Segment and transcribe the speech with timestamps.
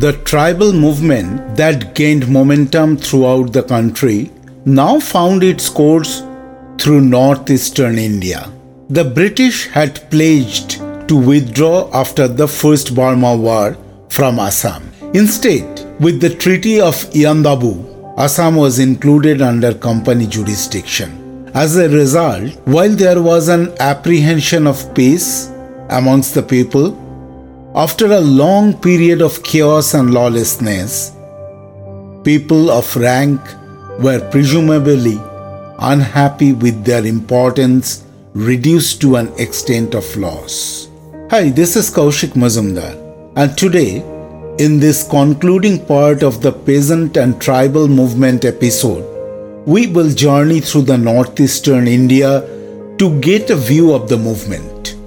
[0.00, 4.30] The tribal movement that gained momentum throughout the country
[4.64, 6.22] now found its course
[6.78, 8.48] through northeastern India.
[8.90, 13.76] The British had pledged to withdraw after the First Burma War
[14.08, 14.88] from Assam.
[15.14, 15.66] Instead,
[15.98, 21.50] with the Treaty of Yandabo, Assam was included under company jurisdiction.
[21.54, 25.50] As a result, while there was an apprehension of peace
[25.90, 26.96] amongst the people,
[27.74, 31.12] after a long period of chaos and lawlessness,
[32.24, 33.40] people of rank
[34.00, 35.20] were presumably
[35.80, 40.88] unhappy with their importance reduced to an extent of loss.
[41.30, 42.96] Hi, this is Kaushik Mazumdar,
[43.36, 43.98] and today,
[44.58, 49.04] in this concluding part of the peasant and tribal movement episode,
[49.66, 52.40] we will journey through the northeastern India
[52.96, 54.97] to get a view of the movement.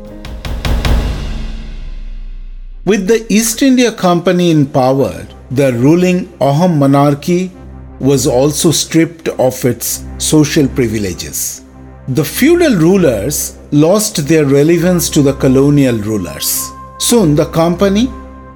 [2.83, 7.51] With the East India Company in power, the ruling Ahom monarchy
[7.99, 11.63] was also stripped of its social privileges.
[12.07, 16.71] The feudal rulers lost their relevance to the colonial rulers.
[16.97, 18.09] Soon, the company,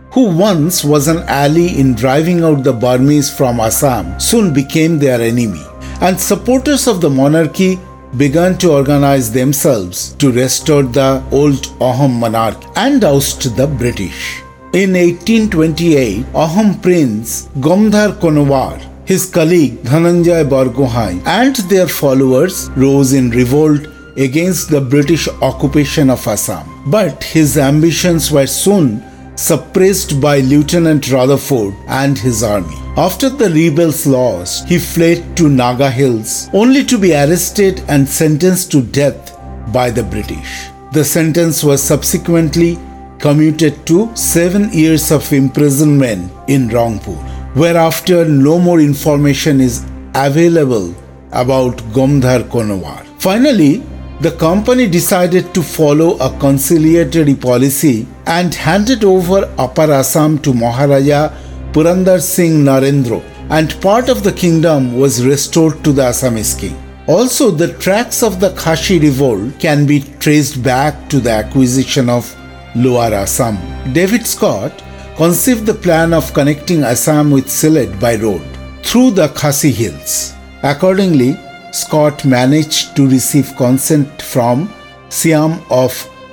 [0.10, 5.22] who once was an ally in driving out the Burmese from Assam, soon became their
[5.22, 5.62] enemy,
[6.02, 7.78] and supporters of the monarchy
[8.18, 14.42] began to organize themselves to restore the old Ahom monarchy and oust the British.
[14.74, 23.30] In 1828, Ahom prince Gomdhar Konowar his colleague Dhananjay Bargohain and their followers rose in
[23.30, 23.82] revolt
[24.18, 26.66] against the British occupation of Assam.
[26.88, 29.04] But his ambitions were soon
[29.36, 32.76] suppressed by Lieutenant Rutherford and his army.
[32.98, 38.72] After the rebels lost, he fled to Naga Hills only to be arrested and sentenced
[38.72, 39.38] to death
[39.74, 40.68] by the British.
[40.92, 42.80] The sentence was subsequently
[43.20, 50.94] commuted to seven years of imprisonment in Rangpur whereafter no more information is available
[51.32, 53.06] about Gomdhar Konowar.
[53.20, 53.82] Finally,
[54.22, 61.34] the company decided to follow a conciliatory policy and handed over Upper Assam to Maharaja
[61.74, 66.82] Purandar Singh Narendra, and part of the kingdom was restored to the Assamese king.
[67.08, 72.34] Also, the tracks of the Khasi revolt can be traced back to the acquisition of
[72.76, 73.58] Lower Assam.
[73.94, 74.82] David Scott
[75.18, 78.42] conceived the plan of connecting Assam with Sylhet by road
[78.84, 80.34] through the Khasi Hills.
[80.64, 81.38] Accordingly,
[81.76, 84.74] Scott managed to receive consent from
[85.10, 85.92] Siam of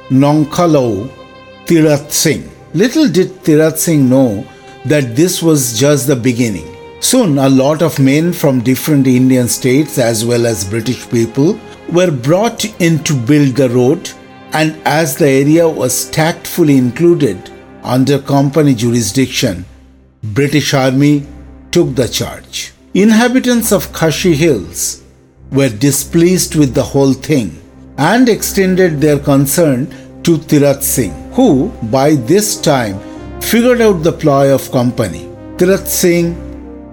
[0.08, 1.10] Nongkhalau
[1.66, 2.48] Tirath Singh.
[2.74, 4.46] Little did Tirath Singh know
[4.84, 6.68] that this was just the beginning.
[7.00, 11.58] Soon, a lot of men from different Indian states as well as British people
[11.90, 14.08] were brought in to build the road,
[14.52, 17.50] and as the area was tactfully included
[17.82, 19.64] under company jurisdiction,
[20.22, 21.26] British Army
[21.72, 22.72] took the charge.
[22.94, 25.01] Inhabitants of Khasi Hills
[25.52, 27.48] were displeased with the whole thing
[27.98, 29.86] and extended their concern
[30.22, 32.98] to Tirath Singh, who by this time
[33.40, 35.28] figured out the ploy of company.
[35.58, 36.30] Tirath Singh,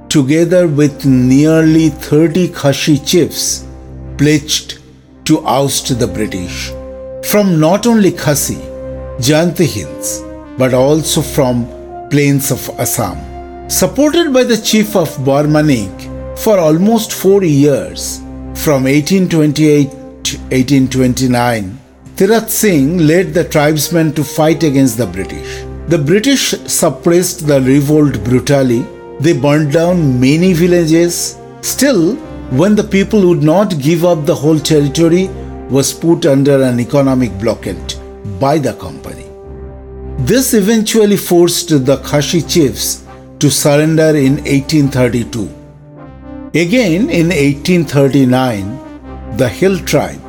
[0.09, 3.66] together with nearly 30 Khasi chiefs,
[4.18, 4.80] pledged
[5.25, 6.72] to oust the British
[7.31, 8.56] from not only Khasi,
[9.19, 10.22] Jayanti Hills,
[10.58, 11.66] but also from
[12.09, 13.18] plains of Assam.
[13.69, 18.22] Supported by the chief of Barmanik for almost four years,
[18.64, 19.90] from 1828
[20.25, 21.80] to 1829,
[22.18, 25.64] Tirath Singh led the tribesmen to fight against the British.
[25.88, 28.81] The British suppressed the revolt brutally.
[29.22, 31.38] They burned down many villages.
[31.62, 32.16] Still,
[32.62, 35.28] when the people would not give up the whole territory,
[35.69, 37.94] was put under an economic blockade
[38.42, 39.28] by the company.
[40.25, 43.06] This eventually forced the Khasi chiefs
[43.39, 45.59] to surrender in 1832.
[46.56, 50.19] Again in 1839, the Hill tribe,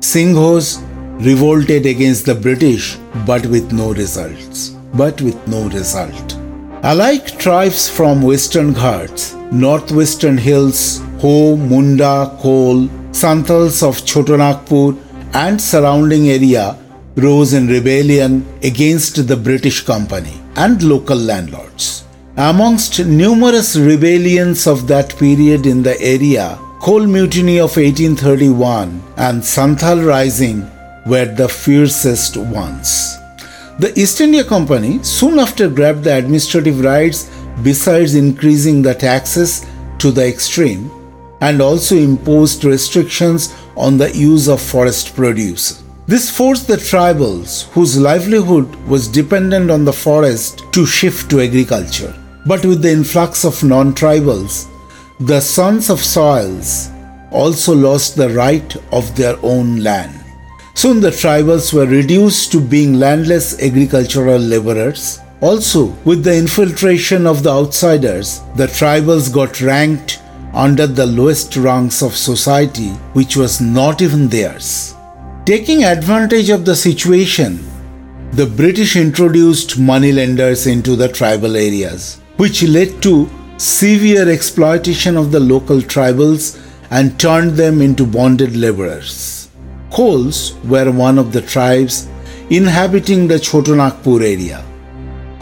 [0.00, 0.82] Singphos,
[1.24, 4.76] revolted against the British but with no results.
[4.92, 6.36] But with no result.
[6.82, 14.98] Alike tribes from Western Ghats, Northwestern Hills, Ho, Munda, Kol, Santals of Chotanagpur
[15.32, 16.76] and surrounding area
[17.16, 22.04] rose in rebellion against the British Company and local landlords.
[22.42, 30.06] Amongst numerous rebellions of that period in the area, Kol Mutiny of 1831 and Santhal
[30.06, 30.62] Rising
[31.04, 33.18] were the fiercest ones.
[33.78, 37.30] The East India Company soon after grabbed the administrative rights
[37.62, 39.66] besides increasing the taxes
[39.98, 40.90] to the extreme
[41.42, 45.82] and also imposed restrictions on the use of forest produce.
[46.06, 52.16] This forced the tribals, whose livelihood was dependent on the forest, to shift to agriculture.
[52.46, 54.66] But with the influx of non tribals,
[55.20, 56.90] the sons of soils
[57.30, 60.16] also lost the right of their own land.
[60.74, 65.20] Soon the tribals were reduced to being landless agricultural laborers.
[65.42, 70.20] Also, with the infiltration of the outsiders, the tribals got ranked
[70.54, 74.94] under the lowest rungs of society, which was not even theirs.
[75.44, 77.58] Taking advantage of the situation,
[78.32, 83.28] the British introduced moneylenders into the tribal areas, which led to
[83.58, 86.44] severe exploitation of the local tribals
[86.90, 89.50] and turned them into bonded laborers.
[89.90, 92.08] Kols were one of the tribes
[92.48, 94.60] inhabiting the Chotanagpur area,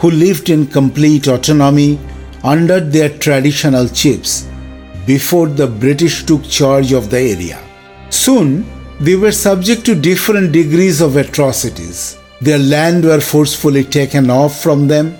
[0.01, 1.97] who lived in complete autonomy
[2.43, 4.49] under their traditional chiefs
[5.05, 7.59] before the British took charge of the area.
[8.09, 8.65] Soon,
[8.99, 12.17] they were subject to different degrees of atrocities.
[12.41, 15.17] Their land were forcefully taken off from them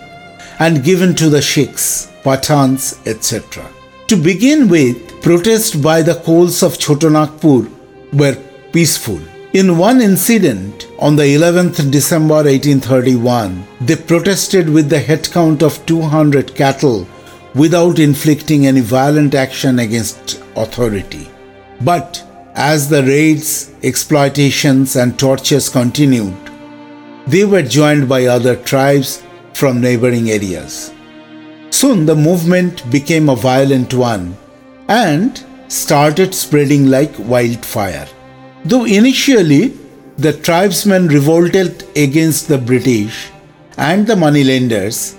[0.60, 3.66] and given to the Sikhs, Pathans, etc.
[4.08, 7.72] To begin with, protests by the Kols of Chotanagpur
[8.14, 8.38] were
[8.74, 9.20] peaceful.
[9.54, 15.84] In one incident, on the 11th December 1831, they protested with the head count of
[15.86, 17.08] 200 cattle
[17.56, 21.30] without inflicting any violent action against authority.
[21.82, 22.24] But
[22.54, 26.36] as the raids, exploitations, and tortures continued,
[27.26, 29.24] they were joined by other tribes
[29.60, 30.94] from neighboring areas.
[31.70, 34.38] Soon the movement became a violent one
[34.88, 38.08] and started spreading like wildfire.
[38.66, 39.78] Though initially
[40.18, 43.30] the tribesmen revolted against the British
[43.78, 45.16] and the moneylenders,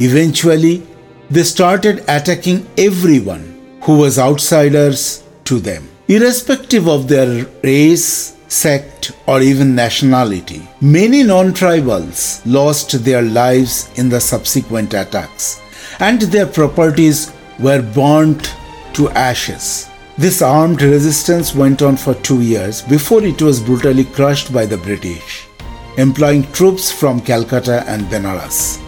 [0.00, 0.86] eventually
[1.30, 3.44] they started attacking everyone
[3.82, 10.66] who was outsiders to them irrespective of their race, sect, or even nationality.
[10.80, 15.60] Many non tribals lost their lives in the subsequent attacks,
[15.98, 18.54] and their properties were burnt
[18.94, 19.88] to ashes.
[20.16, 24.78] This armed resistance went on for two years before it was brutally crushed by the
[24.78, 25.48] British,
[25.98, 28.80] employing troops from Calcutta and Benares.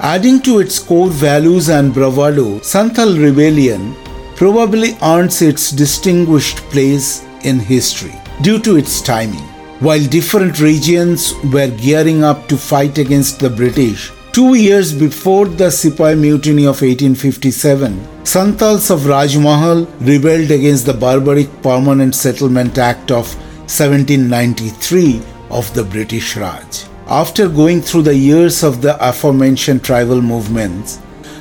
[0.00, 3.94] Adding to its core values and bravado, Santhal rebellion
[4.36, 9.46] probably earns its distinguished place in history due to its timing.
[9.80, 15.70] While different regions were gearing up to fight against the British, two years before the
[15.70, 23.34] Sepoy Mutiny of 1857, Santals of Rajmahal rebelled against the barbaric Permanent Settlement Act of
[23.68, 26.84] 1793 of the British Raj.
[27.08, 31.00] After going through the years of the aforementioned tribal movements,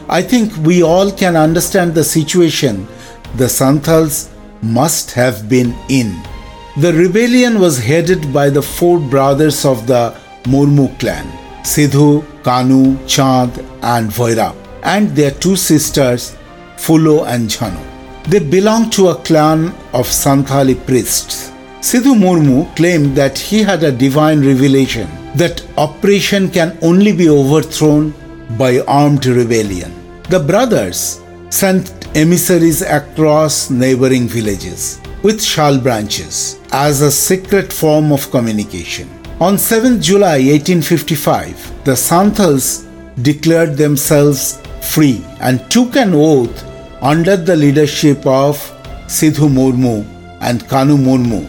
[0.10, 2.88] I think we all can understand the situation
[3.36, 4.30] the Santals
[4.62, 6.19] must have been in.
[6.80, 11.28] The rebellion was headed by the four brothers of the Murmu clan
[11.62, 16.38] Sidhu, Kanu, Chand, and Voirab, and their two sisters
[16.78, 17.84] Fulo and Jhano.
[18.30, 21.52] They belonged to a clan of Santali priests.
[21.81, 28.14] Sidhu Murmu claimed that he had a divine revelation that oppression can only be overthrown
[28.58, 29.94] by armed rebellion.
[30.30, 31.19] The brothers
[31.50, 39.09] sent emissaries across neighboring villages with shal branches as a secret form of communication.
[39.42, 42.85] On 7 July 1855, the Santals
[43.21, 46.64] declared themselves free and took an oath
[47.02, 48.57] under the leadership of
[49.07, 50.06] Sidhu Murmu
[50.42, 51.42] and Kanu Murmu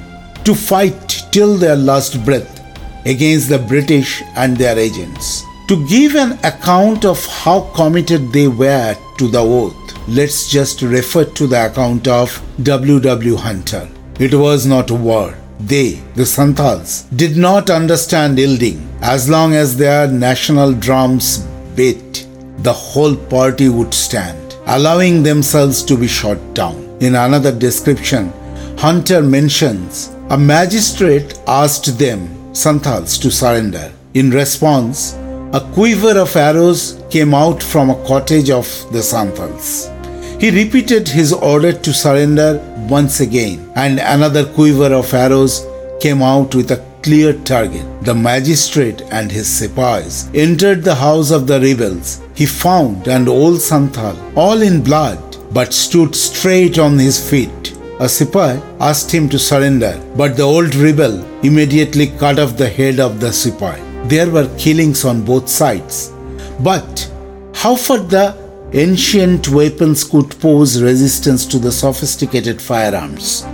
[0.45, 2.61] to fight till their last breath
[3.07, 5.45] against the British and their agents.
[5.69, 11.25] To give an account of how committed they were to the oath, let's just refer
[11.25, 13.01] to the account of W.
[13.01, 13.37] W.
[13.37, 13.89] Hunter.
[14.19, 15.35] It was not war.
[15.61, 18.89] They, the Santals, did not understand yielding.
[19.03, 22.27] As long as their national drums beat,
[22.59, 26.77] the whole party would stand, allowing themselves to be shot down.
[27.01, 28.33] In another description,
[28.79, 33.93] Hunter mentions a magistrate asked them, Santals, to surrender.
[34.15, 35.15] In response,
[35.53, 39.91] a quiver of arrows came out from a cottage of the Santals.
[40.39, 45.67] He repeated his order to surrender once again, and another quiver of arrows
[46.01, 47.85] came out with a clear target.
[48.05, 52.23] The magistrate and his sepoys entered the house of the rebels.
[52.37, 57.77] He found an old Santhal, all in blood, but stood straight on his feet.
[57.99, 63.01] A sepoy asked him to surrender, but the old rebel immediately cut off the head
[63.01, 63.90] of the sepoy.
[64.05, 66.13] There were killings on both sides.
[66.61, 67.11] But
[67.55, 68.35] how far the
[68.73, 73.47] ancient weapons could pose resistance to the sophisticated firearms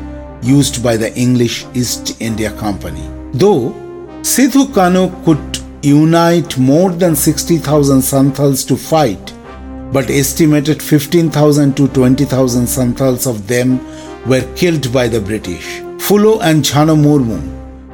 [0.43, 3.03] used by the English East India Company.
[3.33, 3.75] Though
[4.21, 9.33] Sidhu Kanu could unite more than 60,000 Santals to fight,
[9.93, 13.81] but estimated 15,000 to 20,000 Santals of them
[14.27, 15.81] were killed by the British.
[15.99, 17.41] Fulo and Jhano Murmu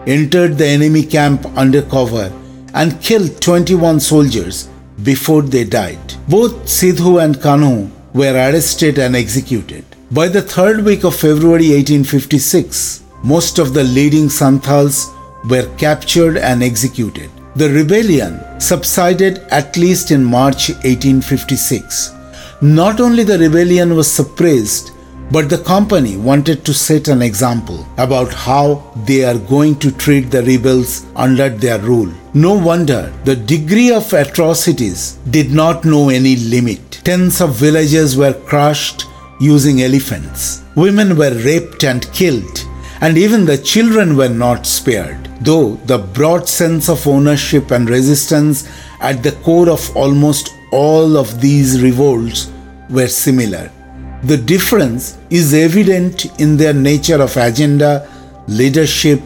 [0.06, 2.32] entered the enemy camp under cover
[2.74, 4.68] and killed 21 soldiers
[5.02, 6.14] before they died.
[6.28, 9.84] Both Sidhu and Kanhu were arrested and executed.
[10.10, 15.10] By the third week of February 1856, most of the leading Santals
[15.48, 17.30] were captured and executed.
[17.56, 22.12] The rebellion subsided at least in March 1856.
[22.62, 24.91] Not only the rebellion was suppressed,
[25.32, 28.64] but the company wanted to set an example about how
[29.06, 32.12] they are going to treat the rebels under their rule.
[32.34, 37.00] No wonder the degree of atrocities did not know any limit.
[37.04, 39.06] Tens of villages were crushed
[39.40, 40.62] using elephants.
[40.76, 42.64] Women were raped and killed,
[43.00, 48.68] and even the children were not spared though the broad sense of ownership and resistance
[49.00, 52.50] at the core of almost all of these revolts
[52.88, 53.70] were similar.
[54.24, 58.08] The difference is evident in their nature of agenda,
[58.46, 59.20] leadership,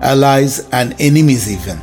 [0.00, 1.78] allies, and enemies, even.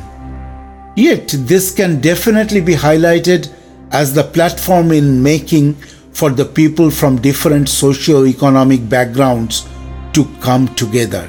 [0.94, 3.50] Yet, this can definitely be highlighted
[3.90, 5.74] as the platform in making
[6.12, 9.66] for the people from different socio-economic backgrounds
[10.12, 11.28] to come together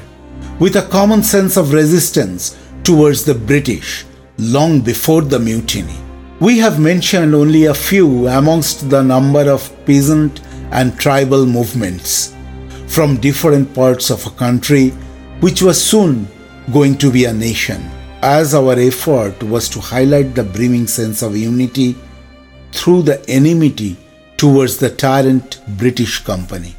[0.58, 4.04] with a common sense of resistance towards the British
[4.36, 5.96] long before the mutiny.
[6.38, 10.40] We have mentioned only a few amongst the number of peasant
[10.72, 12.34] and tribal movements
[12.86, 14.90] from different parts of a country
[15.40, 16.28] which was soon
[16.72, 17.82] going to be a nation,
[18.22, 21.96] as our effort was to highlight the brimming sense of unity
[22.72, 23.96] through the enmity
[24.36, 26.74] towards the tyrant British Company.